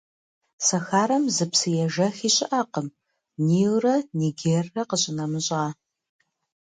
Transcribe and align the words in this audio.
Сахарэм 0.65 1.25
зы 1.35 1.45
псыежэхи 1.51 2.29
щыӏэкъым, 2.35 2.87
Нилрэ 3.45 3.95
Нигеррэ 4.19 4.81
къищынэмыщӏа. 4.89 5.63